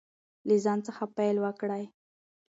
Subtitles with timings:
[0.47, 1.83] له ځان څخه پیل وکړئ.